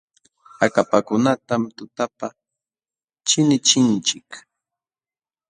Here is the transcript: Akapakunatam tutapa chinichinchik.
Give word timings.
Akapakunatam 0.65 1.61
tutapa 1.77 2.27
chinichinchik. 3.27 4.29